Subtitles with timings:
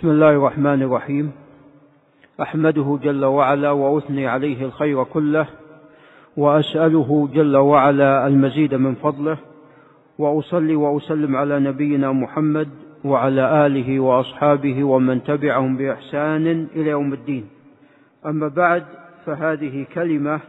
[0.00, 1.32] بسم الله الرحمن الرحيم.
[2.42, 5.46] أحمده جل وعلا وأثني عليه الخير كله
[6.36, 9.36] وأسأله جل وعلا المزيد من فضله
[10.18, 12.68] وأصلي وأسلم على نبينا محمد
[13.04, 17.46] وعلى آله وأصحابه ومن تبعهم بإحسان إلى يوم الدين.
[18.26, 18.84] أما بعد
[19.26, 20.40] فهذه كلمة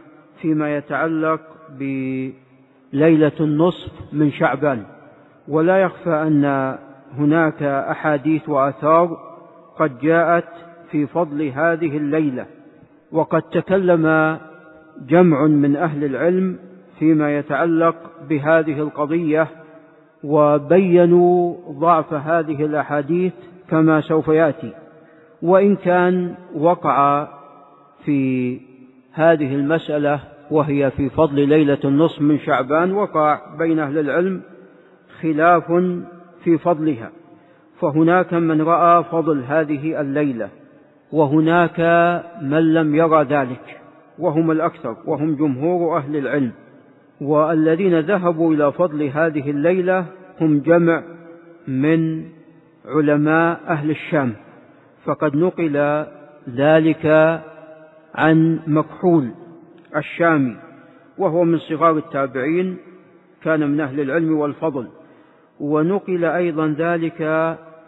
[0.42, 1.40] فيما يتعلق
[1.78, 4.82] بليلة النصف من شعبان.
[5.48, 6.78] ولا يخفى أن
[7.18, 9.31] هناك أحاديث وآثار
[9.78, 10.48] قد جاءت
[10.90, 12.46] في فضل هذه الليلة
[13.12, 14.36] وقد تكلم
[15.08, 16.58] جمع من أهل العلم
[16.98, 17.96] فيما يتعلق
[18.28, 19.48] بهذه القضية
[20.24, 23.32] وبينوا ضعف هذه الأحاديث
[23.70, 24.72] كما سوف يأتي.
[25.42, 27.28] وإن كان وقع
[28.04, 28.60] في
[29.12, 30.20] هذه المسألة
[30.50, 34.42] وهي في فضل ليلة النصف من شعبان وقع بين أهل العلم
[35.20, 35.72] خلاف
[36.44, 37.10] في فضلها.
[37.82, 40.48] فهناك من رأى فضل هذه الليلة
[41.12, 41.80] وهناك
[42.42, 43.80] من لم يرى ذلك
[44.18, 46.52] وهم الأكثر وهم جمهور أهل العلم
[47.20, 50.06] والذين ذهبوا إلى فضل هذه الليلة
[50.40, 51.02] هم جمع
[51.68, 52.24] من
[52.86, 54.32] علماء أهل الشام.
[55.04, 56.06] فقد نقل
[56.54, 57.06] ذلك
[58.14, 59.28] عن مكحول
[59.96, 60.56] الشامي
[61.18, 62.76] وهو من صغار التابعين
[63.42, 64.88] كان من أهل العلم والفضل.
[65.60, 67.22] ونقل أيضا ذلك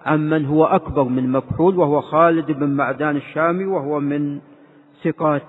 [0.04, 4.38] عن من هو أكبر من مكحول وهو خالد بن معدان الشامي وهو من
[5.04, 5.42] ثقات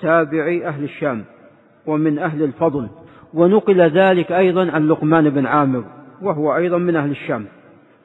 [0.00, 1.24] تابعي أهل الشام
[1.86, 2.88] ومن أهل الفضل.
[3.34, 5.84] ونقل ذلك أيضا عن لقمان بن عامر
[6.22, 7.46] وهو أيضا من أهل الشام.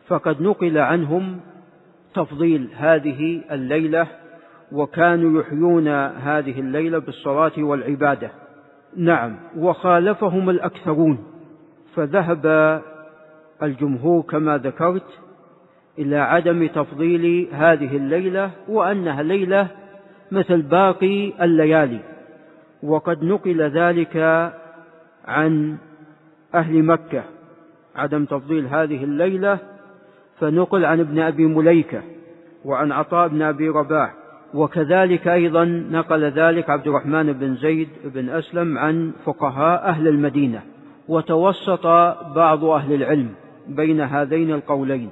[0.08, 1.40] فقد نقل عنهم
[2.14, 4.08] تفضيل هذه الليلة
[4.72, 8.32] وكانوا يحيون هذه الليلة بالصلاة والعبادة.
[8.98, 11.18] نعم وخالفهم الأكثرون
[11.96, 12.82] فذهب
[13.64, 15.20] الجمهور كما ذكرت
[16.00, 19.68] إلى عدم تفضيل هذه الليلة وأنها ليلة
[20.32, 22.00] مثل باقي الليالي.
[22.84, 24.18] وقد نقل ذلك
[25.26, 25.78] عن
[26.56, 27.24] أهل مكة.
[27.96, 29.60] عدم تفضيل هذه الليلة
[30.40, 32.02] فنقل عن ابن أبي مليكة
[32.66, 34.14] وعن عطاء بن أبي رباح.
[34.54, 40.62] وكذلك أيضا نقل ذلك عبد الرحمن بن زيد بن أسلم عن فقهاء أهل المدينة.
[41.08, 41.88] وتوسط
[42.36, 43.30] بعض أهل العلم
[43.68, 45.10] بين هذين القولين.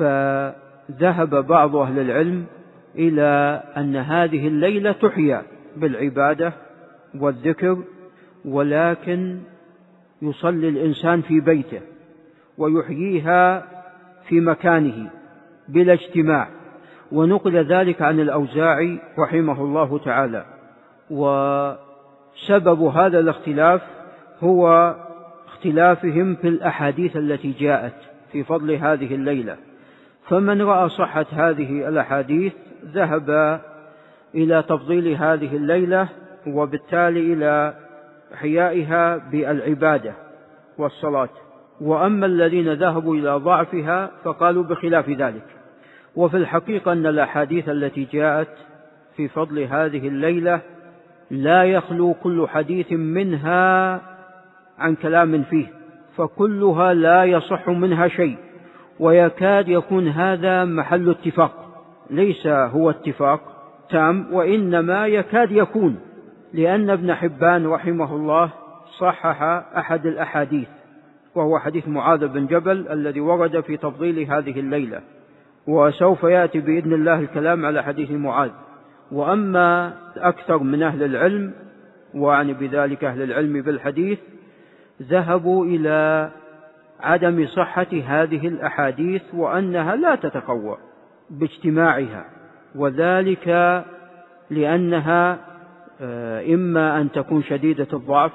[0.00, 2.44] فذهب بعض أهل العلم
[2.94, 5.42] إلى أن هذه الليلة تحيا
[5.76, 6.52] بالعبادة
[7.18, 7.82] والذكر
[8.44, 9.38] ولكن
[10.22, 11.80] يصلي الإنسان في بيته
[12.58, 13.66] ويحييها
[14.28, 15.10] في مكانه
[15.68, 16.48] بلا اجتماع.
[17.12, 20.44] ونقل ذلك عن الأوزاعي رحمه الله تعالى.
[21.10, 23.82] وسبب هذا الاختلاف
[24.40, 24.94] هو
[25.46, 27.94] اختلافهم في الأحاديث التي جاءت
[28.32, 29.56] في فضل هذه الليلة.
[30.30, 32.52] فمن رأى صحة هذه الأحاديث
[32.84, 33.60] ذهب
[34.34, 36.08] إلى تفضيل هذه الليلة
[36.46, 37.74] وبالتالي إلى
[38.34, 40.12] احيائها بالعبادة
[40.78, 41.28] والصلاة.
[41.80, 45.46] وأما الذين ذهبوا إلى ضعفها فقالوا بخلاف ذلك.
[46.16, 48.56] وفي الحقيقة أن الأحاديث التي جاءت
[49.16, 50.60] في فضل هذه الليلة
[51.30, 54.00] لا يخلو كل حديث منها
[54.78, 55.66] عن كلام فيه
[56.16, 58.49] فكلها لا يصح منها شيء.
[59.00, 61.52] ويكاد يكون هذا محل اتفاق.
[62.10, 63.40] ليس هو اتفاق
[63.90, 65.96] تام وإنما يكاد يكون
[66.52, 68.50] لأن ابن حبان رحمه الله
[68.98, 69.42] صحح
[69.76, 70.68] أحد الأحاديث
[71.34, 75.00] وهو حديث معاذ بن جبل الذي ورد في تفضيل هذه الليلة.
[75.66, 78.50] وسوف يأتي بإذن الله الكلام على حديث معاذ.
[79.12, 81.52] وأما أكثر من أهل العلم
[82.14, 84.18] وأعني بذلك أهل العلم بالحديث
[85.02, 86.30] ذهبوا إلى
[87.02, 90.78] عدم صحة هذه الأحاديث وأنها لا تتقوى
[91.30, 92.24] باجتماعها
[92.74, 93.48] وذلك
[94.50, 95.50] لأنها
[96.02, 98.32] آه، إما أن تكون شديدة الضعف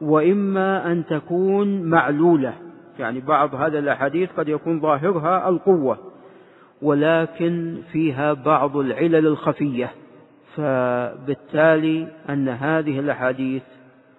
[0.00, 2.54] وإما أن تكون معلولة.
[2.98, 5.98] يعني بعض هذه الأحاديث قد يكون ظاهرها القوة
[6.82, 9.90] ولكن فيها بعض العلل الخفية.
[10.56, 13.62] فبالتالي أن هذه الأحاديث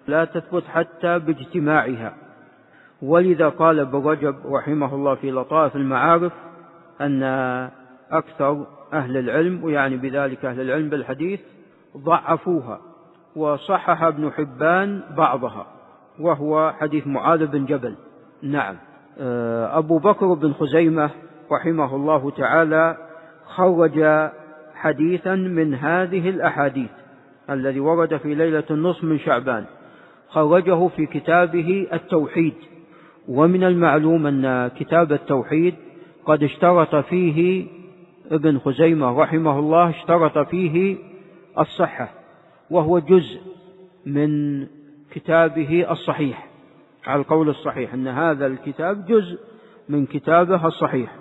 [0.06, 2.14] لا تثبت حتى باجتماعها.
[3.02, 6.32] ولذا قال ابن رجب رحمه الله في لطائف المعارف
[7.00, 7.22] أن
[8.10, 11.40] أكثر أهل العلم ويعني بذلك أهل العلم بالحديث
[11.96, 12.80] ضعفوها
[13.36, 15.66] وصحح ابن حبان بعضها
[16.20, 17.94] وهو حديث معاذ بن جبل.
[18.42, 18.76] نعم.
[19.70, 21.10] أبو بكر بن خزيمة
[21.52, 22.96] رحمه الله تعالى
[23.46, 24.28] خرج
[24.74, 26.90] حديثا من هذه الأحاديث
[27.50, 29.64] الذي ورد في ليلة النصف من شعبان
[30.28, 32.54] خرجه في كتابه التوحيد.
[33.28, 35.74] ومن المعلوم أن كتاب التوحيد
[36.26, 37.66] قد اشترط فيه
[38.30, 40.96] ابن خزيمة رحمه الله اشترط فيه
[41.58, 42.10] الصحة
[42.70, 43.40] وهو جزء
[44.06, 44.62] من
[45.10, 46.48] كتابه الصحيح
[47.06, 49.38] على القول الصحيح أن هذا الكتاب جزء
[49.88, 51.14] من كتابه الصحيح.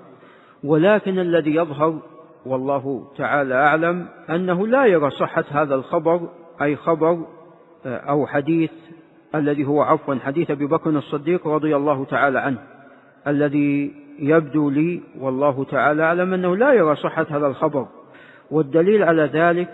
[0.63, 2.00] ولكن الذي يظهر
[2.45, 6.30] والله تعالى أعلم أنه لا يرى صحة هذا الخبر
[6.62, 7.25] أي خبر
[7.86, 8.71] أو حديث
[9.35, 12.57] الذي هو عفوا حديث أبي بكر الصديق رضي الله تعالى عنه
[13.27, 17.88] الذي يبدو لي والله تعالى أعلم أنه لا يرى صحة هذا الخبر.
[18.51, 19.74] والدليل على ذلك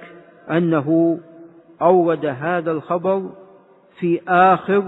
[0.51, 1.19] أنه
[1.81, 3.29] أورد هذا الخبر
[3.99, 4.83] في آخر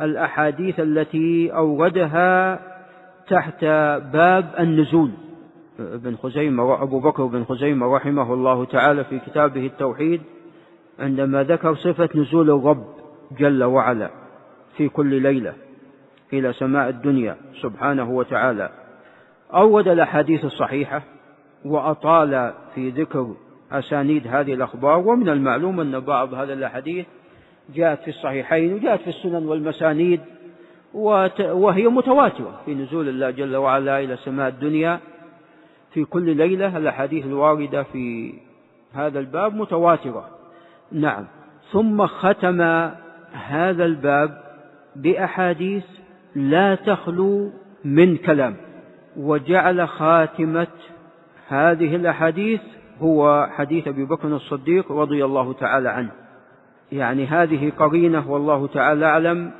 [0.00, 2.60] الأحاديث التي أوردها
[3.28, 3.64] تحت
[4.12, 5.10] باب النزول.
[5.80, 10.20] ابن خزيمة أبو بكر بن خزيمة رحمه الله تعالى في كتابه التوحيد
[10.98, 12.99] عندما ذكر صفة نزول الرب.
[13.38, 14.10] جل وعلا
[14.76, 15.54] في كل ليلة
[16.32, 18.70] إلى سماء الدنيا سبحانه وتعالى.
[19.54, 21.02] أورد الأحاديث الصحيحة
[21.64, 23.34] وأطال في ذكر
[23.72, 27.06] أسانيد هذه الأخبار ومن المعلوم أن بعض هذه الأحاديث
[27.74, 30.20] جاءت في الصحيحين وجاءت في السنن والمسانيد
[30.94, 35.00] وهي متواترة في نزول الله جل وعلا إلى سماء الدنيا
[35.92, 36.76] في كل ليلة.
[36.76, 38.34] الأحاديث الواردة في
[38.92, 40.28] هذا الباب متواترة.
[40.92, 41.26] نعم.
[41.72, 42.90] ثم ختم
[43.32, 44.42] هذا الباب
[44.96, 45.84] بأحاديث
[46.34, 47.50] لا تخلو
[47.84, 48.56] من كلام
[49.16, 50.66] وجعل خاتمة
[51.48, 52.60] هذه الأحاديث
[53.00, 56.10] هو حديث أبي بكر الصديق رضي الله تعالى عنه.
[56.92, 59.50] يعني هذه قرينة والله تعالى أعلم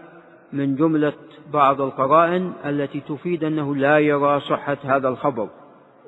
[0.53, 1.13] من جملة
[1.53, 5.49] بعض القرائن التي تفيد أنه لا يرى صحة هذا الخبر.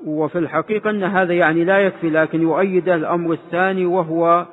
[0.07, 4.47] وفي الحقيقة أن هذا يعني لا يكفي لكن يؤيد الأمر الثاني وهو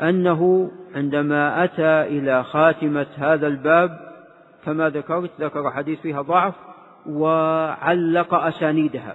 [0.00, 3.98] أنه عندما أتى إلى خاتمة هذا الباب
[4.64, 6.54] كما ذكرت ذكر حديث فيها ضعف
[7.06, 9.14] وعلق أسانيدها.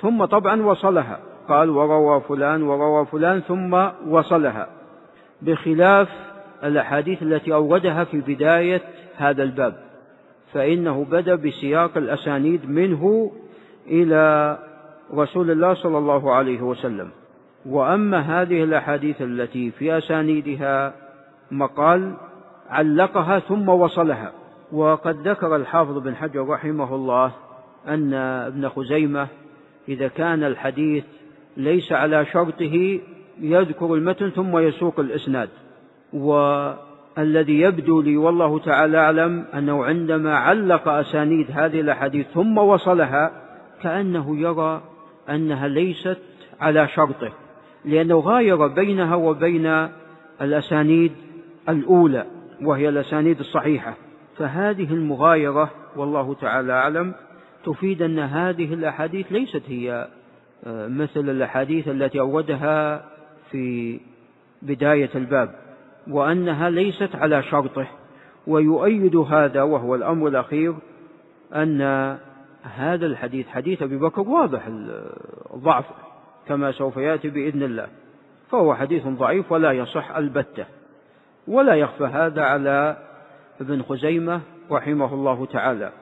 [0.00, 1.18] ثم طبعا وصلها.
[1.48, 4.68] قال وروى فلان وروى فلان ثم وصلها.
[5.42, 6.08] بخلاف
[6.64, 8.82] الأحاديث التي أوردها في بداية
[9.16, 9.74] هذا الباب.
[10.52, 13.32] فإنه بدأ بسياق الأسانيد منه
[13.86, 14.58] إلى
[15.14, 17.10] رسول الله صلى الله عليه وسلم.
[17.66, 20.94] وأما هذه الأحاديث التي في أسانيدها
[21.50, 22.14] مقال
[22.70, 24.32] علقها ثم وصلها.
[24.72, 27.32] وقد ذكر الحافظ بن حجر رحمه الله
[27.88, 29.26] أن ابن خزيمة
[29.88, 31.04] إذا كان الحديث
[31.56, 33.00] ليس على شرطه
[33.40, 35.48] يذكر المتن ثم يسوق الإسناد.
[36.12, 43.32] والذي يبدو لي والله تعالى أعلم أنه عندما علق أسانيد هذه الأحاديث ثم وصلها
[43.82, 44.82] كأنه يرى
[45.30, 46.18] أنها ليست
[46.60, 47.43] على شرطه.
[47.84, 49.88] لأنه غاير بينها وبين
[50.42, 51.12] الأسانيد
[51.68, 52.26] الأولى
[52.62, 53.94] وهي الأسانيد الصحيحة.
[54.36, 57.14] فهذه المغايرة والله تعالى أعلم
[57.64, 60.08] تفيد أن هذه الأحاديث ليست هي
[60.66, 63.04] آه، مثل الأحاديث التي أوردها
[63.50, 64.00] في
[64.62, 65.54] بداية الباب
[66.10, 67.86] وأنها ليست على شرطه.
[68.46, 70.74] ويؤيد هذا وهو الأمر الأخير
[71.54, 71.80] أن
[72.62, 74.62] هذا الحديث حديث أبي بكر واضح
[75.54, 75.84] الضعف.
[76.48, 77.86] كما سوف يأتي بإذن الله.
[78.50, 80.66] فهو حديث ضعيف ولا يصح البتة.
[81.48, 82.96] ولا يخفى هذا على
[83.60, 85.92] ابن خزيمة رحمه الله تعالى.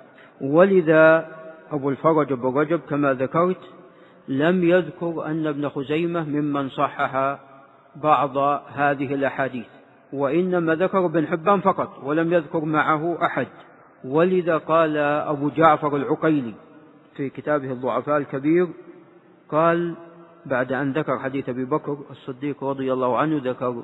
[0.40, 1.28] ولذا
[1.70, 3.60] أبو الفرج بن رجب كما ذكرت
[4.28, 7.38] لم يذكر أن ابن خزيمة ممن صحح
[7.96, 8.36] بعض
[8.74, 9.66] هذه الأحاديث.
[10.12, 13.46] وإنما ذكر ابن حبان فقط ولم يذكر معه أحد.
[14.04, 16.54] ولذا قال أبو جعفر العقيلي
[17.16, 18.68] في كتابه الضعفاء الكبير
[19.48, 19.94] قال
[20.46, 23.82] بعد أن ذكر حديث أبي بكر الصديق رضي الله عنه ذكر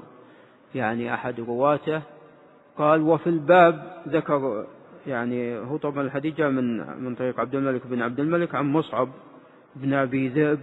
[0.74, 2.02] يعني أحد رواته
[2.78, 4.66] قال وفي الباب ذكر
[5.06, 9.08] يعني هو طبعا الحديث جاء من من طريق عبد الملك بن عبد الملك عن مصعب
[9.76, 10.58] بن أبي ذئب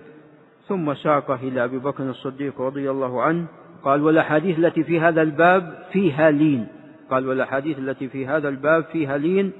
[0.68, 3.46] ثم ساقه إلى أبي بكر الصديق رضي الله عنه
[3.84, 6.68] قال والأحاديث التي في هذا الباب فيها لين.
[7.10, 9.52] قال والأحاديث التي في هذا الباب فيها لين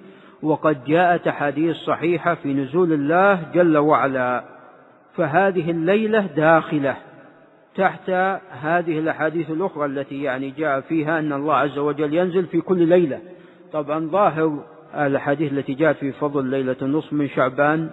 [0.42, 4.55] وقد جاءت أحاديث صحيحة في نزول الله جل وعلا.
[5.18, 6.96] فهذه الليلة داخلة
[7.76, 8.10] تحت
[8.62, 13.20] هذه الأحاديث الأخرى التي يعني جاء فيها أن الله عز وجل ينزل في كل ليلة.
[13.74, 14.64] طبعا ظاهر
[14.96, 17.90] الأحاديث التي جاءت في فضل ليلة النصف من شعبان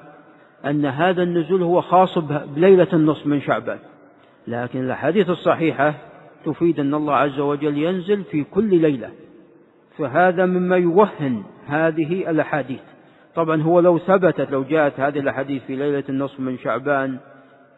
[0.64, 2.18] أن هذا النزول هو خاص
[2.56, 3.78] بليلة النصف من شعبان.
[4.46, 5.94] لكن الأحاديث الصحيحة
[6.44, 9.10] تفيد أن الله عز وجل ينزل في كل ليلة.
[9.98, 12.91] فهذا مما يوهن هذه الأحاديث.
[13.34, 17.18] طبعا هو لو ثبتت لو جاءت هذه الأحاديث في ليلة النصف من شعبان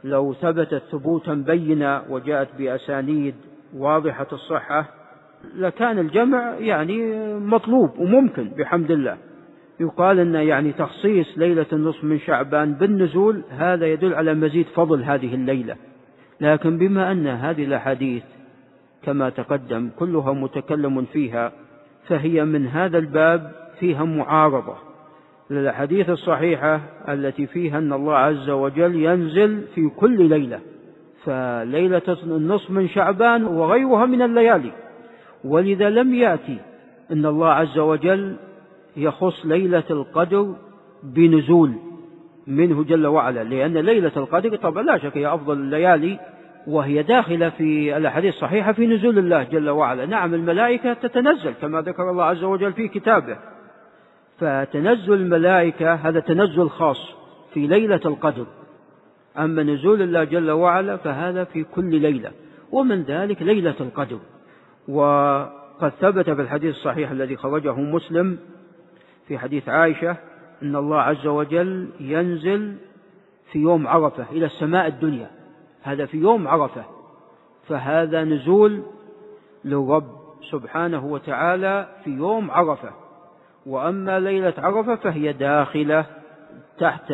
[0.04, 3.34] لو ثبتت ثبوتا بينا وجاءت بأسانيد
[3.76, 4.86] واضحة الصحة
[5.56, 9.16] لكان الجمع يعني مطلوب وممكن بحمد الله.
[9.80, 15.34] يقال أن يعني تخصيص ليلة النصف من شعبان بالنزول هذا يدل على مزيد فضل هذه
[15.34, 15.76] الليلة.
[16.40, 18.22] لكن بما أن هذه الأحاديث
[19.02, 21.52] كما تقدم كلها متكلم فيها
[22.08, 24.93] فهي من هذا الباب فيها معارضة.
[25.50, 30.60] للأحاديث الصحيحة التي فيها أن الله عز وجل ينزل في كل ليلة
[31.24, 34.72] فليلة النصف من شعبان وغيرها من الليالي.
[35.44, 36.58] ولذا لم يأتي
[37.12, 38.36] أن الله عز وجل
[38.96, 40.54] يخص ليلة القدر
[41.02, 41.72] بنزول
[42.46, 46.18] منه جل وعلا لأن ليلة القدر طبعا لا شك هي أفضل الليالي
[46.66, 50.06] وهي داخلة في الأحاديث الصحيحة في نزول الله جل وعلا.
[50.06, 53.36] نعم الملائكة تتنزل كما ذكر الله عز وجل في كتابه.
[54.38, 57.14] فتنزل الملائكة هذا تنزل خاص
[57.54, 58.46] في ليلة القدر.
[59.38, 62.32] أما نزول الله جل وعلا فهذا في كل ليلة
[62.72, 64.18] ومن ذلك ليلة القدر.
[64.88, 68.38] وقد ثبت في الحديث الصحيح الذي خرجه مسلم
[69.28, 70.16] في حديث عائشة
[70.62, 72.76] أن الله عز وجل ينزل
[73.52, 75.30] في يوم عرفة إلى السماء الدنيا.
[75.82, 76.84] هذا في يوم عرفة.
[77.68, 78.82] فهذا نزول
[79.64, 83.03] للرب سبحانه وتعالى في يوم عرفة.
[83.66, 86.06] وأما ليلة عرفة فهي داخلة
[86.78, 87.12] تحت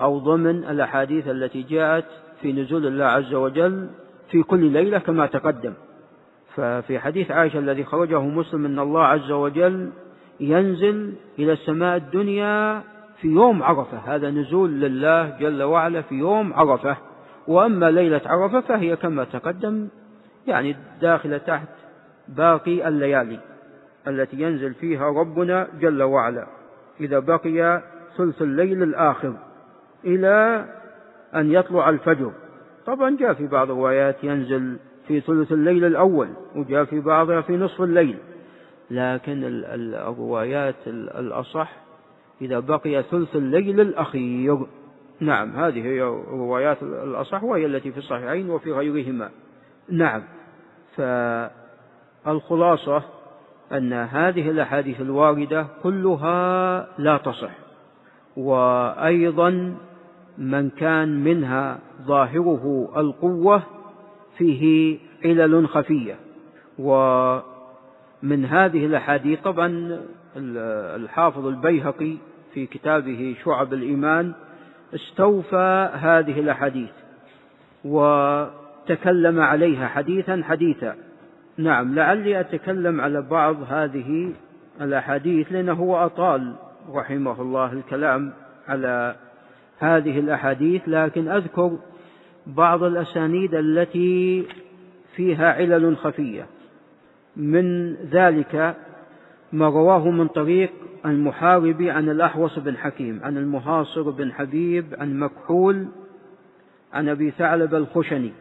[0.00, 2.04] أو ضمن الأحاديث التي جاءت
[2.42, 3.88] في نزول الله عز وجل
[4.30, 5.72] في كل ليلة كما تقدم.
[6.54, 9.90] ففي حديث عائشة الذي خرجه مسلم أن الله عز وجل
[10.40, 12.82] ينزل إلى السماء الدنيا
[13.20, 13.98] في يوم عرفة.
[13.98, 16.96] هذا نزول لله جل وعلا في يوم عرفة.
[17.48, 19.88] وأما ليلة عرفة فهي كما تقدم
[20.46, 21.68] يعني داخلة تحت
[22.28, 23.38] باقي الليالي.
[24.08, 26.46] التي ينزل فيها ربنا جل وعلا.
[27.00, 27.82] إذا بقي
[28.16, 29.32] ثلث الليل الآخر
[30.04, 30.64] إلى
[31.34, 32.32] أن يطلع الفجر.
[32.86, 34.76] طبعا جاء في بعض الروايات ينزل
[35.08, 38.18] في ثلث الليل الأول وجاء في بعضها في نصف الليل.
[38.90, 41.72] لكن الروايات الأصح
[42.40, 44.66] إذا بقي ثلث الليل الأخير.
[45.20, 49.30] نعم هذه هي الروايات الأصح وهي التي في الصحيحين وفي غيرهما.
[49.88, 50.22] نعم
[52.24, 53.02] فالخلاصة
[53.72, 57.50] أن هذه الأحاديث الواردة كلها لا تصح
[58.36, 59.76] وأيضا
[60.38, 63.62] من كان منها ظاهره القوة
[64.38, 66.16] فيه علل خفية.
[66.78, 70.00] ومن هذه الأحاديث طبعا
[70.96, 72.16] الحافظ البيهقي
[72.54, 74.32] في كتابه شعب الإيمان
[74.94, 76.90] استوفى هذه الأحاديث
[77.84, 81.05] وتكلم عليها حديثا حديثا.
[81.58, 84.32] نعم لعلي أتكلم على بعض هذه
[84.80, 86.54] الأحاديث لأنه هو أطال
[86.92, 88.32] رحمه الله الكلام
[88.68, 89.16] على
[89.78, 91.78] هذه الأحاديث لكن أذكر
[92.46, 94.46] بعض الأسانيد التي
[95.16, 96.46] فيها علل خفية.
[97.36, 98.76] من ذلك
[99.52, 100.72] ما رواه من طريق
[101.06, 105.86] المحاربي عن الأحوص بن حكيم عن المهاصر بن حبيب عن مكحول
[106.92, 108.32] عن أبي ثعلب الخشني.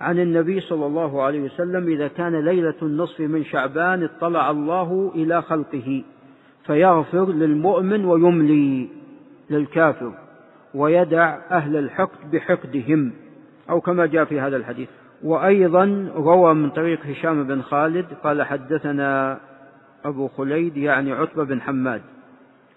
[0.00, 5.42] عن النبي صلى الله عليه وسلم إذا كان ليلة النصف من شعبان اطلع الله إلى
[5.42, 6.04] خلقه
[6.66, 8.88] فيغفر للمؤمن ويملي
[9.50, 10.12] للكافر
[10.74, 13.12] ويدع أهل الحقد بحقدهم
[13.70, 14.88] أو كما جاء في هذا الحديث.
[15.22, 19.38] وأيضا روى من طريق هشام بن خالد قال حدثنا
[20.04, 22.02] أبو خليد يعني عتبة بن حماد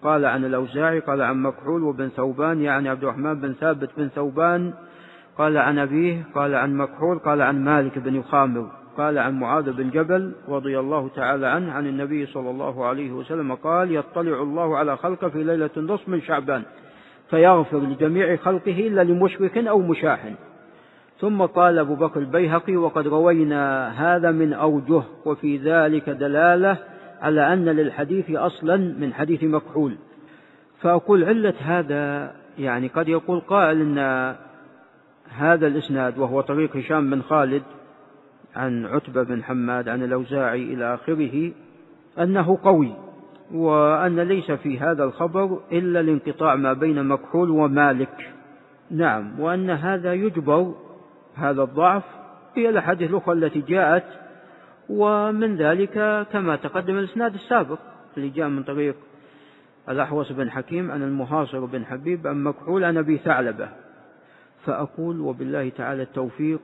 [0.02, 4.72] قال عن الأوزاعي قال عن مكحول وبن ثوبان يعني عبد الرحمن بن ثابت بن ثوبان
[5.38, 9.90] قال عن أبيه قال عن مكحول قال عن مالك بن يخامر قال عن معاذ بن
[9.90, 14.96] جبل رضي الله تعالى عنه عن النبي صلى الله عليه وسلم قال يطلع الله على
[14.96, 16.62] خلقه في ليلة النصف من شعبان
[17.30, 20.34] فيغفر لجميع خلقه إلا لمشرك أو مشاحن.
[21.20, 26.76] ثم قال أبو بكر البيهقي وقد روينا هذا من أوجه وفي ذلك دلالة
[27.20, 29.96] على أن للحديث أصلا من حديث مكحول.
[30.80, 33.98] فأقول علة هذا يعني قد يقول قائل أن
[35.36, 37.62] هذا الإسناد وهو طريق هشام بن خالد
[38.56, 41.52] عن عتبة بن حماد عن الأوزاعي إلى آخره
[42.18, 42.94] أنه قوي
[43.54, 48.32] وأن ليس في هذا الخبر إلا الانقطاع ما بين مكحول ومالك.
[48.90, 50.74] نعم وأن هذا يجبر
[51.34, 52.02] هذا الضعف
[52.54, 54.04] في الأحاديث الأخرى التي جاءت
[54.88, 57.78] ومن ذلك كما تقدم الإسناد السابق
[58.16, 58.96] اللي جاء من طريق
[59.88, 63.68] الأحوص بن حكيم عن المهاصر بن حبيب عن مكحول عن أبي ثعلبة.
[64.64, 66.60] فأقول وبالله تعالى التوفيق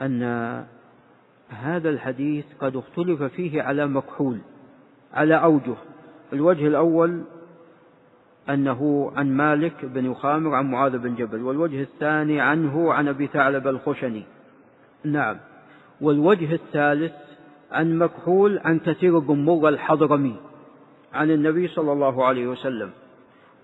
[0.00, 0.22] أن
[1.48, 4.38] هذا الحديث قد اختلف فيه على مكحول
[5.12, 5.74] على أوجه.
[6.32, 7.22] الوجه الأول
[8.50, 13.68] أنه عن مالك بن يخامر عن معاذ بن جبل والوجه الثاني عنه عن أبي ثعلب
[13.68, 14.24] الخشني.
[15.04, 15.36] نعم.
[16.00, 17.12] والوجه الثالث
[17.72, 20.36] عن مكحول عن كثير بن مرة الحضرمي
[21.14, 22.90] عن النبي صلى الله عليه وسلم.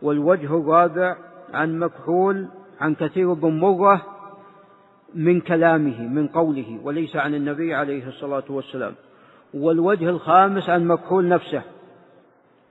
[0.02, 1.16] والوجه الرابع
[1.54, 2.48] عن مكحول
[2.80, 4.02] عن كثير بن مرة
[5.14, 8.92] من كلامه من قوله وليس عن النبي عليه الصلاة والسلام.
[9.54, 11.62] والوجه الخامس عن مكحول نفسه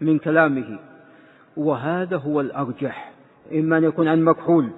[0.01, 0.79] من كلامه.
[1.57, 3.11] وهذا هو الأرجح
[3.53, 4.69] إما أن يكون عن مكحول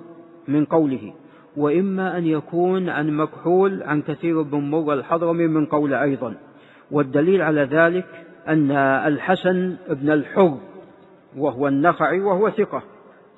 [0.48, 1.14] من قوله
[1.58, 6.36] وإما أن يكون عن مكحول عن كثير بن مرة الحضرمي من قول أيضا.
[6.92, 8.06] والدليل على ذلك
[8.48, 8.72] أن
[9.08, 10.58] الحسن بن الحر
[11.38, 12.84] وهو النخعي وهو ثقة.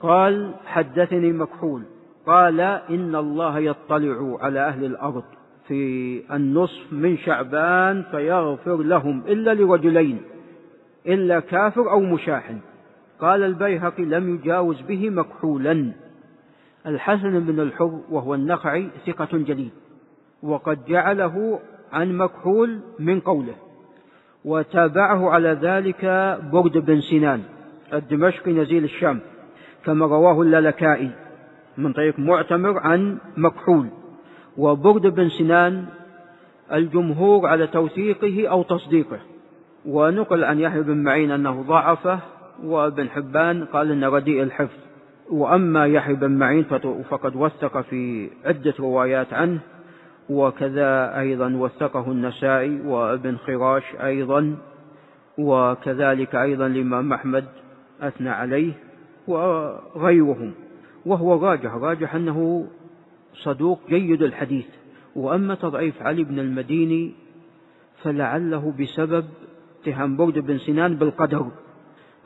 [0.04, 1.84] قال حدثني مكحول
[2.26, 5.24] قال إن الله يطلع على أهل الأرض
[5.68, 10.22] في النصف من شعبان فيغفر لهم إلا لرجلين
[11.08, 12.60] إلا كافر أو مشاحن.
[13.20, 15.92] قال البيهقي لم يجاوز به مكحولا.
[16.86, 19.72] الحسن بن الحر وهو النخعي ثقة جليل
[20.44, 21.60] وقد جعله
[21.92, 23.56] عن مكحول من قوله
[24.46, 26.06] وتابعه على ذلك
[26.54, 27.42] برد بن سنان
[27.94, 29.20] الدمشقي نزيل الشام.
[29.86, 31.12] كما رواه اللالكائي
[31.78, 33.88] من طريق معتمر عن مكحول
[34.58, 35.86] وبرد بن سنان
[36.74, 39.20] الجمهور على توثيقه أو تصديقه.
[39.86, 42.20] ونقل عن يحيى بن معين أنه ضعفه
[42.64, 44.80] وابن حبان قال إن رديء الحفظ.
[45.32, 46.64] وأما يحيى بن معين
[47.10, 49.60] فقد وثق في عدة روايات عنه
[50.30, 54.56] وكذا أيضا وثقه النسائي وابن خراش أيضا
[55.38, 57.46] وكذلك أيضا الإمام أحمد
[58.02, 58.74] أثنى عليه.
[59.28, 60.54] وغيرهم.
[61.06, 62.68] وهو راجح راجح أنه
[63.34, 64.66] صدوق جيد الحديث.
[65.16, 67.12] وأما تضعيف علي بن المديني
[68.04, 69.26] فلعله بسبب
[69.82, 71.48] اتهام برد بن سنان بالقدر.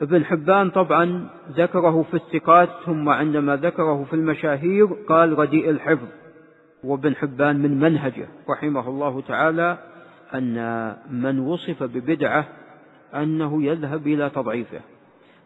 [0.02, 6.08] ابن حبان طبعا ذكره في الثقات ثم عندما ذكره في المشاهير قال رديء الحفظ.
[6.84, 9.78] وابن حبان من منهجه رحمه الله تعالى
[10.34, 12.48] أن من وصف ببدعة
[13.14, 14.80] أنه يذهب إلى تضعيفه.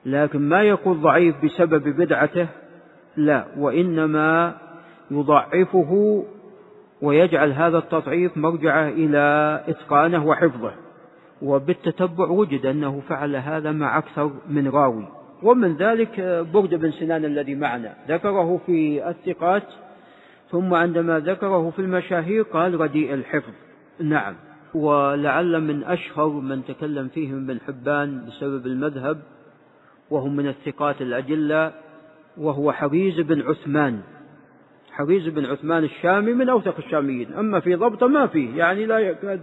[0.06, 2.46] لكن ما يقول ضعيف بسبب بدعته؟
[3.16, 4.54] لا وإنما
[5.10, 6.24] يضعفه
[7.02, 10.72] ويجعل هذا التضعيف مرجعة إلى إتقانه وحفظه.
[11.42, 15.08] وبالتتبع وجد أنه فعل هذا مع أكثر من راوي.
[15.42, 16.20] ومن ذلك
[16.54, 17.94] برد بن سنان الذي معنا.
[18.08, 19.64] ذكره في الثقات
[20.50, 23.52] ثم عندما ذكره في المشاهير قال رديء الحفظ.
[24.00, 24.34] نعم.
[24.74, 29.22] ولعل من أشهر من تكلم فيهم ابن حبان بسبب المذهب
[30.12, 31.72] وهم من الثقات الأجلة
[32.36, 34.00] وهو حريز بن عثمان.
[34.90, 37.32] حريز بن عثمان الشامي من أوثق الشاميين.
[37.32, 39.40] أما في ضبطه ما فيه يعني لا يكاد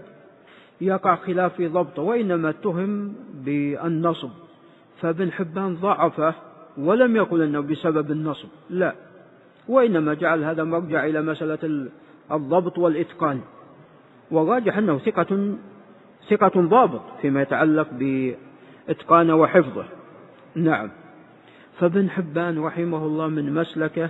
[0.82, 4.30] يقع خلاف في ضبطه وإنما اتهم بالنصب.
[5.02, 6.34] فابن حبان ضعفه
[6.78, 8.96] ولم يقل أنه بسبب النصب لا.
[9.68, 11.90] وإنما جعل هذا مرجع إلى مسألة
[12.32, 13.42] الضبط والإتقان.
[14.32, 15.56] وراجح أنه ثقة
[16.30, 19.99] ثقة ضابط فيما يتعلق بإتقانه وحفظه.
[20.56, 20.90] نعم.
[21.80, 24.10] فابن حبان رحمه الله من مسلكه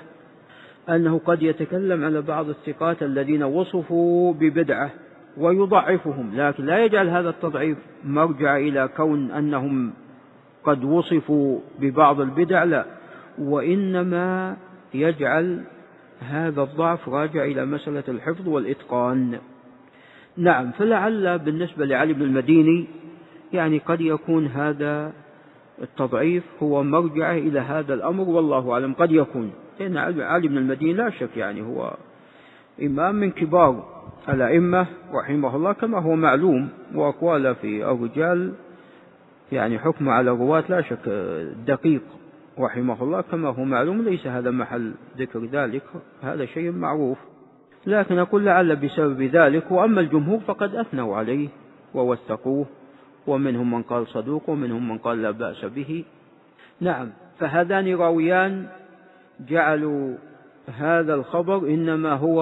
[0.89, 4.91] أنه قد يتكلم على بعض الثقات الذين وصفوا ببدعة
[5.37, 9.93] ويضعفهم لكن لا يجعل هذا التضعيف مرجع إلى كون أنهم
[10.63, 12.85] قد وصفوا ببعض البدع لا.
[13.39, 14.57] وإنما
[14.93, 15.63] يجعل
[16.19, 19.39] هذا الضعف راجع إلى مسألة الحفظ والإتقان.
[20.37, 22.87] نعم فلعل بالنسبة لعلي بن المديني
[23.53, 25.13] يعني قد يكون هذا
[25.81, 28.93] التضعيف هو مرجعه إلى هذا الأمر والله أعلم.
[28.93, 29.51] قد يكون.
[29.79, 31.93] لأن علي بن المديني لا شك يعني هو
[32.81, 33.85] إمام من كبار
[34.29, 36.69] الأئمة رحمه الله كما هو معلوم.
[36.95, 38.53] وأقواله في الرجال
[39.51, 41.09] يعني حكم على الرواة لا شك
[41.67, 42.01] دقيق
[42.59, 44.01] رحمه الله كما هو معلوم.
[44.01, 45.83] ليس هذا محل ذكر ذلك.
[46.21, 47.17] هذا شيء معروف.
[47.87, 49.71] لكن أقول لعل بسبب ذلك.
[49.71, 51.49] وأما الجمهور فقد أثنوا عليه
[51.93, 52.65] ووثقوه.
[53.27, 56.05] ومنهم من قال صدوق ومنهم من قال لا بأس به.
[56.81, 58.67] نعم فهذان راويان
[59.49, 60.15] جعلوا
[60.77, 62.41] هذا الخبر إنما هو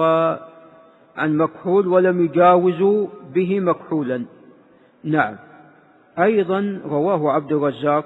[1.16, 4.24] عن مكحول ولم يجاوزوا به مكحولا.
[5.04, 5.36] نعم.
[6.18, 8.04] أيضا رواه عبد الرزاق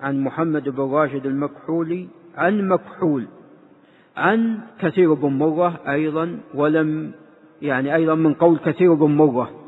[0.00, 3.26] عن محمد بن راشد المكحولي عن مكحول
[4.16, 7.12] عن كثير بن مرة أيضا ولم
[7.62, 9.59] يعني أيضا من قول كثير بن مرة.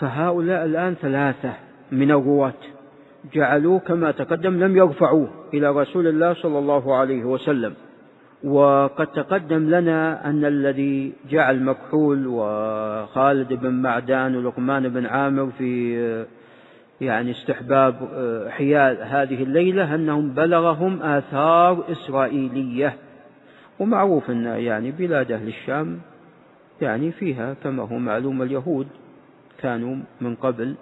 [0.00, 1.52] فهؤلاء الآن ثلاثة
[1.92, 2.54] من الرواة.
[3.34, 7.74] جعلوه كما تقدم لم يرفعوه إلى رسول الله صلى الله عليه وسلم.
[8.44, 15.94] وقد تقدم لنا أن الذي جعل مكحول وخالد بن معدان ولقمان بن عامر في
[17.00, 17.94] يعني استحباب
[18.50, 22.94] حيال هذه الليلة أنهم بلغهم آثار إسرائيلية.
[23.78, 25.98] ومعروف أن يعني بلاد أهل الشام
[26.80, 28.86] يعني فيها كما هو معلوم اليهود.
[29.64, 30.74] كانوا من قبل.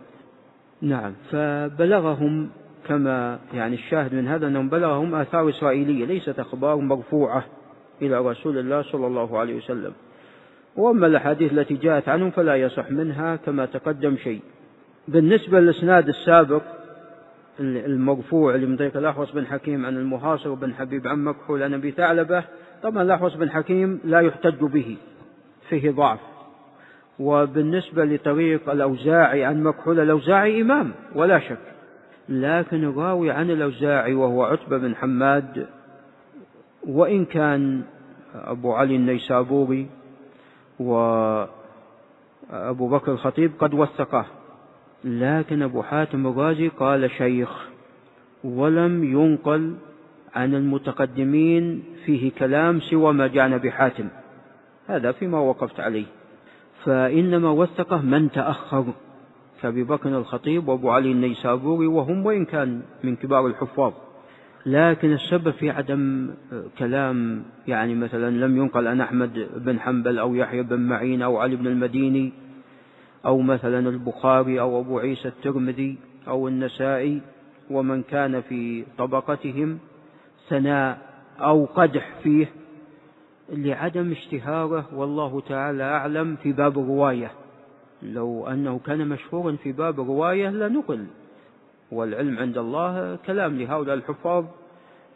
[0.81, 2.51] نعم فبلغهم
[2.89, 7.45] كما يعني الشاهد من هذا أنهم بلغهم آثار إسرائيلية ليست أخبار مرفوعة
[8.03, 9.93] إلى رسول الله صلى الله عليه وسلم.
[10.77, 14.41] وأما الأحاديث التي جاءت عنهم فلا يصح منها كما تقدم شيء.
[15.09, 16.63] بالنسبة للإسناد السابق
[17.61, 21.91] المرفوع اللي من طريق الأحوص بن حكيم عن المهاصر بن حبيب عن مكحول عن أبي
[21.91, 22.45] ثعلبة
[22.83, 24.97] طبعا الأحوص بن حكيم لا يحتج به
[25.69, 26.32] فيه ضعف.
[27.19, 31.59] وبالنسبة لطريق الأوزاعي عن مكحول الأوزاعي إمام ولا شك.
[32.29, 35.67] لكن الراوي عن الأوزاعي وهو عتبة بن حماد.
[36.87, 37.83] وإن كان
[38.35, 39.87] أبو علي النيسابوري
[40.81, 41.49] وأبو
[42.89, 44.27] بكر الخطيب قد وثقه.
[45.05, 47.69] لكن أبو حاتم الرازي قال شيخ
[48.45, 49.75] ولم ينقل
[50.35, 54.09] عن المتقدمين فيه كلام سوى ما جاءنا بحاتم
[54.87, 56.07] هذا فيما وقفت عليه.
[56.85, 58.85] فإنما وثقه من تأخر
[59.63, 63.93] كأبي بكر الخطيب وأبو علي النيسابوري وهم وإن كان من كبار الحفاظ.
[64.67, 66.31] لكن السبب في عدم
[66.79, 71.57] كلام يعني مثلا لم ينقل عن أحمد بن حنبل أو يحيى بن معين أو علي
[71.57, 72.33] بن المديني
[73.27, 77.21] أو مثلا البخاري أو أبو عيسى الترمذي أو النسائي
[77.71, 79.79] ومن كان في طبقتهم
[80.49, 80.99] ثناء
[81.41, 82.47] أو قدح فيه
[83.53, 87.31] لعدم اشتهاره والله تعالى أعلم في باب الرواية
[88.03, 91.07] لو أنه كان مشهورا في باب الرواية لنقل.
[91.93, 94.45] والعلم عند الله كلام لهؤلاء الحفاظ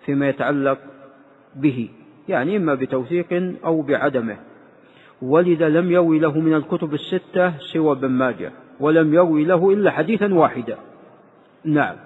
[0.07, 0.79] فيما يتعلق
[1.55, 1.88] به
[2.29, 4.37] يعني إما بتوثيق أو بعدمه.
[5.22, 10.35] ولذا لم يروي له من الكتب الستة سوى ابن ماجه ولم يروي له إلا حديثا
[10.35, 10.79] واحدا.
[11.64, 11.96] نعم.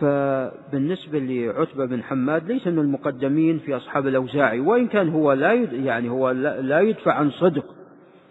[0.00, 6.08] فبالنسبة لعتبة بن حماد ليس من المقدمين في أصحاب الأوزاعي وإن كان هو لا يعني
[6.08, 7.64] هو لا يدفع عن صدق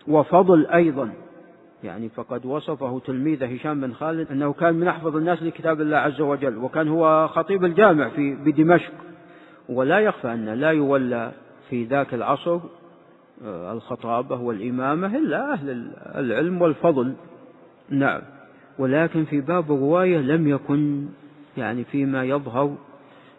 [0.07, 1.09] وفضل أيضا.
[1.83, 6.21] يعني فقد وصفه تلميذه هشام بن خالد أنه كان من أحفظ الناس لكتاب الله عز
[6.21, 8.93] وجل وكان هو خطيب الجامع في بدمشق.
[9.69, 11.31] ولا يخفى أن لا يولى
[11.69, 12.59] في ذاك العصر
[13.45, 17.13] آه، الخطابة والإمامة إلا أهل العلم والفضل.
[17.89, 18.21] نعم.
[18.79, 21.05] ولكن في باب الرواية لم يكن
[21.57, 22.75] يعني فيما يظهر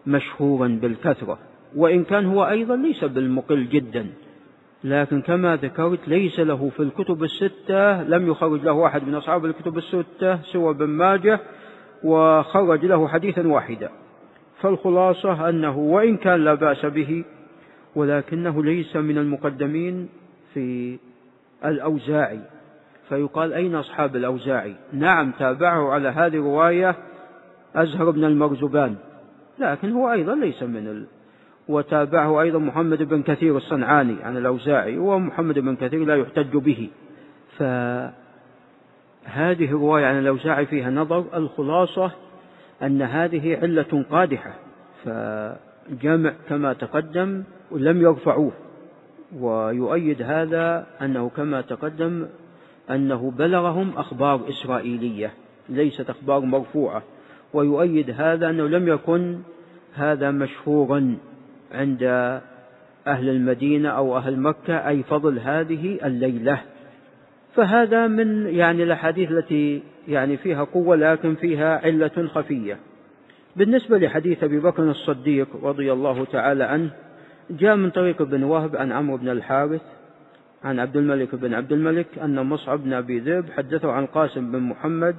[0.06, 1.38] مشهورا بالكثرة.
[1.76, 4.06] وإن كان هو أيضا ليس بالمقل جدا
[4.84, 9.78] لكن كما ذكرت ليس له في الكتب الستة لم يخرج له أحد من أصحاب الكتب
[9.78, 11.40] الستة سوى ابن ماجه
[12.04, 13.90] وخرج له حديثا واحدا.
[14.60, 17.24] فالخلاصة أنه وإن كان لا بأس به
[17.94, 20.08] ولكنه ليس من المقدمين
[20.54, 20.98] في
[21.64, 22.40] الأوزاعي.
[23.08, 26.96] فيقال أين أصحاب الأوزاعي؟ نعم تابعه على هذه الرواية
[27.74, 28.96] أزهر بن المرزبان
[29.58, 31.06] لكن هو أيضا ليس من ال...
[31.68, 36.90] وتابعه أيضا محمد بن كثير الصنعاني عن الأوزاعي ومحمد بن كثير لا يحتج به.
[37.58, 38.12] فهذه
[39.64, 42.10] الرواية عن الأوزاعي فيها نظر الخلاصة
[42.82, 44.54] أن هذه علة قادحة
[45.04, 48.52] فجمع كما تقدم ولم يرفعوه.
[49.38, 52.26] ويؤيد هذا أنه كما تقدم
[52.90, 55.32] أنه بلغهم أخبار إسرائيلية
[55.68, 57.02] ليست أخبار مرفوعة.
[57.54, 59.38] ويؤيد هذا أنه لم يكن
[59.94, 61.16] هذا مشهورا
[61.72, 62.02] عند
[63.06, 66.60] أهل المدينة أو أهل مكة أي فضل هذه الليلة.
[67.54, 72.78] فهذا من يعني الأحاديث التي يعني فيها قوة لكن فيها علة خفية.
[73.56, 76.90] بالنسبة لحديث أبي بكر الصديق رضي الله تعالى عنه
[77.50, 79.82] جاء من طريق ابن وهب عن عمرو بن الحارث
[80.64, 84.58] عن عبد الملك بن عبد الملك أن مصعب بن أبي ذئب حدثه عن قاسم بن
[84.58, 85.16] محمد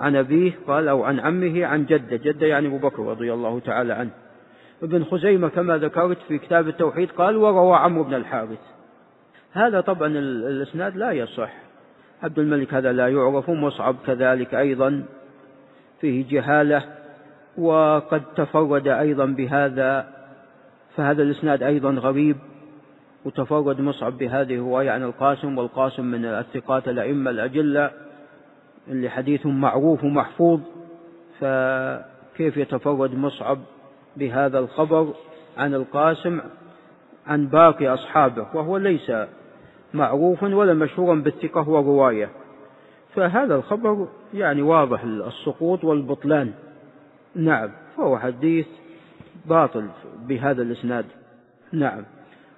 [0.00, 2.16] عن أبيه قال أو عن عمه عن جده.
[2.16, 4.10] جده يعني أبو بكر رضي الله تعالى عنه.
[4.82, 8.58] ابن خزيمة كما ذكرت في كتاب التوحيد قال وروى عمرو بن الحارث.
[9.52, 11.52] هذا طبعا الإسناد لا يصح.
[12.22, 15.04] عبد الملك هذا لا يعرف مصعب كذلك أيضا.
[16.00, 16.82] فيه جهالة
[17.58, 20.06] وقد تفرد أيضا بهذا.
[20.96, 22.36] فهذا الإسناد أيضا غريب
[23.24, 27.90] وتفرد مصعب بهذه الرواية عن القاسم والقاسم من الثقات الأئمة الأجلة.
[28.88, 30.60] اللي حديثهم معروف ومحفوظ
[31.40, 33.58] فكيف يتفرد مصعب
[34.16, 35.14] بهذا الخبر
[35.56, 36.40] عن القاسم
[37.26, 39.12] عن باقي أصحابه؟ وهو ليس
[39.94, 42.30] معروفا ولا مشهورا بالثقة والرواية.
[43.14, 46.52] فهذا الخبر يعني واضح السقوط والبطلان.
[47.34, 48.66] نعم فهو حديث
[49.46, 49.88] باطل
[50.28, 51.04] بهذا الإسناد.
[51.72, 52.04] نعم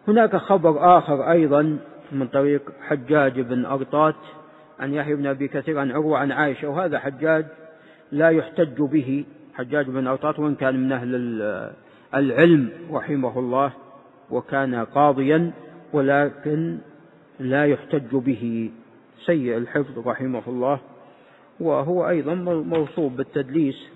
[0.09, 1.79] هناك خبر آخر أيضا
[2.13, 4.15] من طريق حجاج بن أرطات
[4.81, 7.47] عن يحيى بن أبي كثير عن عروة عن عائشة وهذا حجاج
[8.13, 9.25] لا يحتج به.
[9.55, 11.15] حجاج بن أرطات وإن كان من أهل
[12.15, 13.73] العلم رحمه الله
[14.31, 15.51] وكان قاضيا
[15.93, 16.79] ولكن
[17.41, 18.71] لا يحتج به.
[19.27, 20.79] سيء الحفظ رحمه الله
[21.61, 22.35] وهو أيضا
[22.65, 23.89] موصوب بالتدليس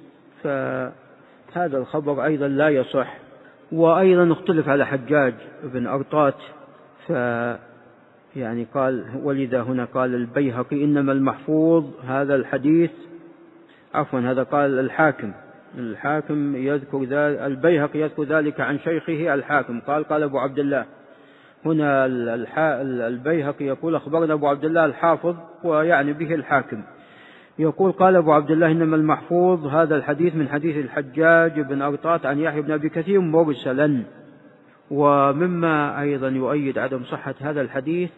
[0.42, 3.16] فهذا الخبر أيضا لا يصح.
[3.72, 6.34] وأيضا اختلف على حجاج بن أرطات
[7.06, 7.12] ف
[8.36, 12.90] يعني قال ولذا هنا قال البيهقي إنما المحفوظ هذا الحديث
[13.94, 15.32] عفوا هذا قال الحاكم
[15.78, 20.84] الحاكم يذكر ذلك البيهقي يذكر ذلك عن شيخه الحاكم قال قال أبو عبد الله.
[21.66, 22.06] هنا
[23.06, 26.82] البيهقي يقول أخبرنا أبو عبد الله الحافظ ويعني به الحاكم.
[27.58, 32.38] يقول قال أبو عبد الله إنما المحفوظ هذا الحديث من حديث الحجاج بن أرطاط عن
[32.38, 34.02] يحيى بن أبي كثير مرسلا.
[34.90, 38.10] ومما أيضا يؤيد عدم صحة هذا الحديث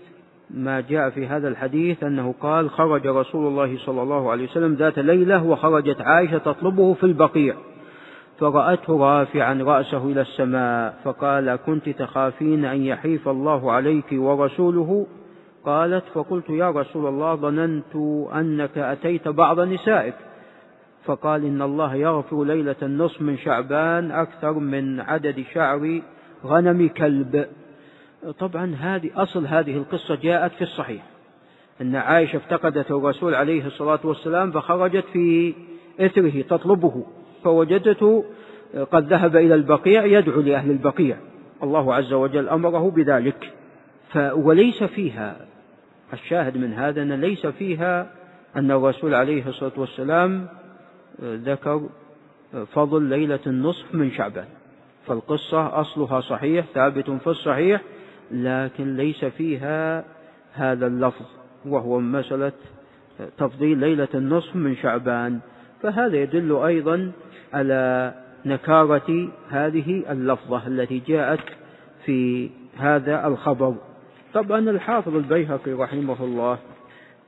[0.51, 4.99] ما جاء في هذا الحديث أنه قال خرج رسول الله صلى الله عليه وسلم ذات
[4.99, 7.55] ليلة وخرجت عائشة تطلبه في البقيع
[8.43, 15.07] فرأته رافعا رأسه إلى السماء فقال كنت تخافين أن يحيف الله عليك ورسوله؟
[15.65, 17.97] قالت فقلت يا رسول الله ظننت
[18.35, 20.15] أنك أتيت بعض نسائك.
[21.05, 26.01] فقال إن الله يغفر ليلة النصف من شعبان أكثر من عدد شعر
[26.45, 27.47] غنم كلب.
[28.39, 31.03] طبعا هذه أصل هذه القصة جاءت في الصحيح.
[31.81, 35.55] أن عائشة افتقدت الرسول عليه الصلاة والسلام فخرجت في
[36.01, 37.07] إثره تطلبه
[37.45, 38.25] فوجدته
[38.93, 41.17] قد ذهب إلى البقيع يدعو لأهل البقيع.
[41.63, 43.53] الله عز وجل أمره بذلك.
[44.17, 45.37] وليس فيها
[46.13, 48.11] الشاهد من هذا أن ليس فيها
[48.57, 50.49] أن الرسول عليه الصلاة والسلام
[51.23, 51.89] ذكر
[52.73, 54.47] فضل ليلة النصف من شعبان.
[55.07, 57.83] فالقصة أصلها صحيح ثابت في الصحيح
[58.31, 60.05] لكن ليس فيها
[60.55, 61.27] هذا اللفظ
[61.67, 62.53] وهو مسألة
[63.39, 65.41] تفضيل ليلة النصف من شعبان.
[65.83, 67.13] فهذا يدل أيضا
[67.53, 68.15] على
[68.47, 71.41] نكارة هذه اللفظة التي جاءت
[72.05, 73.75] في هذا الخبر.
[74.35, 76.59] طبعا الحافظ البيهقي رحمه الله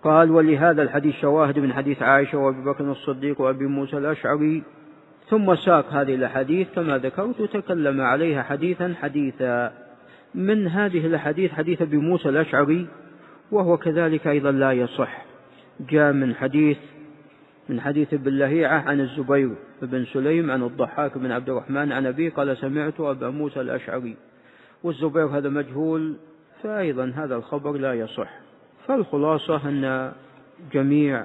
[0.04, 4.62] قال ولهذا الحديث شواهد من حديث عائشة وأبي بكر الصديق وأبي موسى الأشعري
[5.28, 9.72] ثم ساق هذه الأحاديث كما ذكرت وتكلم عليها حديثا حديثا.
[10.34, 12.86] من هذه الأحاديث حديث أبي موسى الأشعري
[13.50, 15.24] وهو كذلك أيضا لا يصح.
[15.80, 16.78] جاء من حديث
[17.68, 22.30] من حديث ابن لهيعة عن الزبير بن سليم عن الضحاك بن عبد الرحمن عن أبيه
[22.30, 24.16] قال سمعت أبا موسى الأشعري.
[24.82, 26.16] والزبير هذا مجهول
[26.62, 28.30] فأيضا هذا الخبر لا يصح.
[28.86, 30.12] فالخلاصة أن
[30.72, 31.24] جميع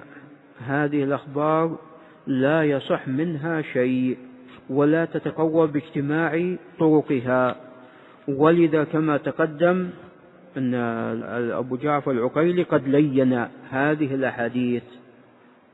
[0.68, 1.88] هذه الأخبار
[2.30, 4.18] لا يصح منها شيء
[4.70, 7.56] ولا تتقوى باجتماع طرقها.
[8.28, 9.89] ولذا كما تقدم
[10.58, 10.74] أن
[11.52, 13.34] أبو جعفر العقيلي قد لين
[13.70, 14.84] هذه الأحاديث.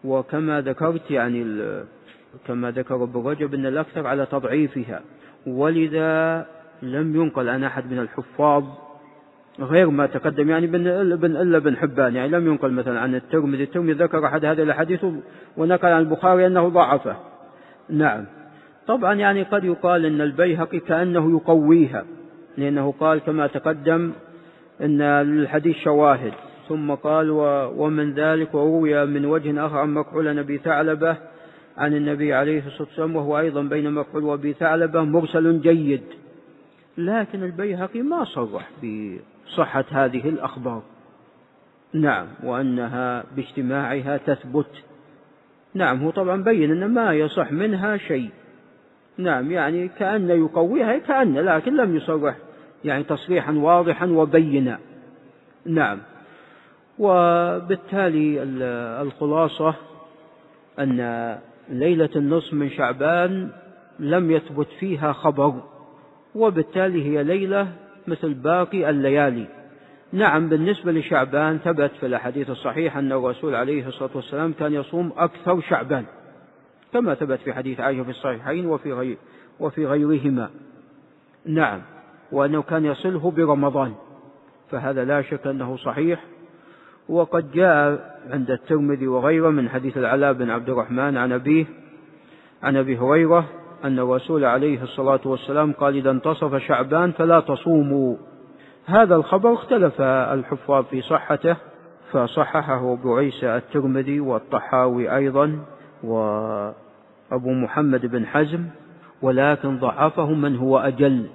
[0.04, 1.44] وكما ذكرت يعني
[2.48, 5.02] كما ذكر ابن رجب أن الأكثر على تضعيفها.
[5.48, 6.46] ولذا
[6.82, 8.64] لم ينقل عن أحد من الحفاظ
[9.60, 12.16] غير ما تقدم يعني بن بن إلا بن حبان.
[12.16, 13.64] يعني لم ينقل مثلا عن الترمذي.
[13.64, 15.06] الترمذي ذكر أحد هذه الأحاديث
[15.58, 17.16] ونقل عن البخاري أنه ضعفه.
[17.90, 18.26] نعم.
[18.88, 22.06] طبعا يعني قد يقال إن البيهقي كأنه يقويها
[22.58, 24.12] لأنه قال كما تقدم
[24.82, 26.34] إن للحديث شواهد.
[26.70, 27.30] ثم قال
[27.78, 31.18] ومن ذلك وروي من وجه آخر عن مكحول أبي ثعلبة
[31.78, 36.04] عن النبي عليه الصلاة والسلام وهو أيضا بين مكحول وابي ثعلبة مرسل جيد.
[36.98, 38.70] لكن البيهقي ما صرح
[39.48, 40.84] صحة هذه الأخبار.
[41.94, 44.84] نعم وأنها باجتماعها تثبت.
[45.74, 48.30] نعم هو طبعا بين أن ما يصح منها شيء.
[49.18, 52.36] نعم يعني كأن يقويها كأن لكن لم يصرح.
[52.84, 54.80] يعني تصريحا واضحا وبينا.
[55.66, 56.00] نعم
[57.00, 58.44] وبالتالي
[59.02, 59.76] الخلاصة
[60.80, 61.38] أن
[61.70, 63.50] ليلة النصف من شعبان
[64.00, 65.62] لم يثبت فيها خبر
[66.36, 67.68] وبالتالي هي ليلة
[68.08, 69.48] مثل باقي الليالي.
[70.14, 75.62] نعم بالنسبة لشعبان ثبت في الأحاديث الصحيحة أن الرسول عليه الصلاة والسلام كان يصوم أكثر
[75.62, 76.06] شعبان
[76.94, 79.18] كما ثبت في حديث عائشة في الصحيحين وفي غير
[79.60, 80.50] وفي غيرهما.
[81.46, 81.82] نعم
[82.32, 83.94] وأنه كان يصله برمضان
[84.72, 86.24] فهذا لا شك أنه صحيح.
[87.10, 91.66] وقد جاء عند الترمذي وغيره من حديث العلاء بن عبد الرحمن عن أبيه
[92.64, 93.50] عن أبي هريرة
[93.86, 98.16] أن الرسول عليه الصلاة والسلام قال إذا انتصف شعبان فلا تصوموا.
[98.86, 101.56] هذا الخبر اختلف الحفاظ في صحته
[102.12, 105.60] فصححه أبو عيسى الترمذي والطحاوي أيضا
[106.04, 108.66] وأبو محمد بن حزم
[109.22, 111.26] ولكن ضعفه من هو أجل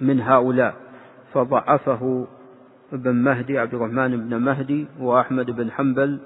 [0.00, 0.74] من هؤلاء.
[1.32, 2.26] فضعفه
[2.92, 6.18] ابن مهدي عبد الرحمن بن مهدي وأحمد بن حنبل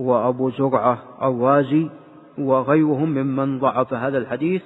[0.00, 1.90] وأبو زرعة الرازي
[2.38, 4.62] وغيرهم ممن ضعف هذا الحديث.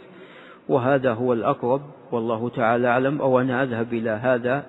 [0.71, 4.67] وهذا هو الأقرب والله تعالى أعلم أو أنا أذهب إلى هذا.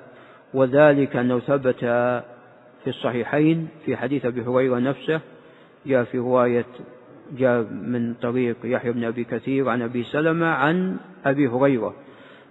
[0.53, 1.79] وذلك أنه ثبت
[2.83, 5.21] في الصحيحين في حديث أبي هريرة نفسه
[5.85, 6.65] جاء في رواية
[7.37, 11.93] جاء من طريق يحيى بن أبي كثير عن أبي سلمة عن أبي هريرة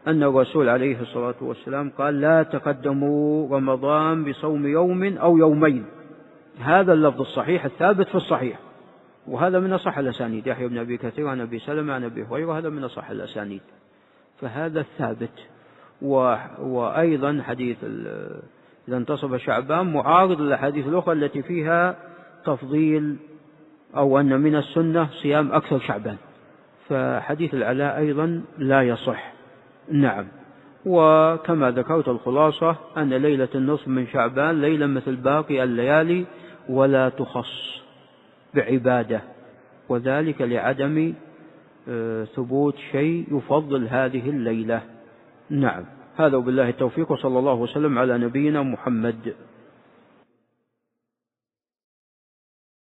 [0.06, 5.84] أن الرسول عليه الصلاة والسلام قال لا تقدموا رمضان بصوم يوم أو يومين.
[6.60, 8.58] هذا اللفظ الصحيح الثابت في الصحيح.
[9.26, 12.68] وهذا من أصح الأسانيد يحيى بن أبي كثير عن أبي سلمة عن أبي هريرة هذا
[12.68, 13.60] من أصح الأسانيد.
[14.40, 15.48] فهذا الثابت.
[16.02, 16.36] و...
[16.58, 17.76] وأيضا حديث
[18.88, 21.96] إذا انتصف شعبان معارض للأحاديث الأخرى التي فيها
[22.44, 23.16] تفضيل
[23.96, 26.16] أو أن من السنة صيام أكثر شعبان.
[26.88, 29.32] فحديث العلاء أيضا لا يصح.
[29.92, 30.26] نعم.
[30.86, 36.26] وكما ذكرت الخلاصة أن ليلة النصف من شعبان ليلة مثل باقي الليالي
[36.68, 37.80] ولا تخص.
[38.54, 39.20] بعبادة
[39.88, 41.14] وذلك لعدم
[41.88, 44.82] آه، ثبوت شيء يفضل هذه الليلة.
[45.50, 45.84] نعم.
[46.16, 49.34] هذا وبالله التوفيق وصلى الله وسلم على نبينا محمد.